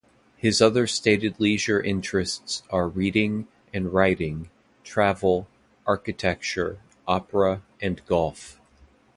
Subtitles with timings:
[0.35, 4.49] His other stated leisure interests are reading and writing,
[4.83, 5.47] travel,
[5.85, 8.59] architecture, opera and golf.